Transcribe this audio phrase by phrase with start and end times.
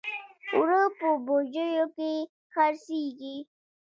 [0.53, 2.11] اوړه په بوجیو کې
[2.53, 3.37] خرڅېږي